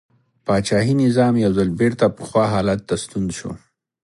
پاچاهي 0.45 0.93
نظام 1.03 1.33
یو 1.43 1.51
ځل 1.57 1.69
بېرته 1.79 2.05
پخوا 2.17 2.45
حالت 2.53 2.79
ته 2.87 2.95
ستون 3.03 3.25
شو. 3.37 3.51